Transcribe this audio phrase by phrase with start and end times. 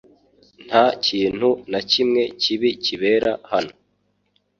[0.67, 3.73] Nta kintu nakimwe kibi kibera hano